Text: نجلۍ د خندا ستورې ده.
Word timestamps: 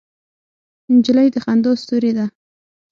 نجلۍ 0.93 1.27
د 1.33 1.35
خندا 1.43 1.71
ستورې 1.81 2.11
ده. 2.17 2.25